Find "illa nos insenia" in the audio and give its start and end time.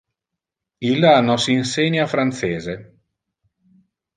0.91-2.07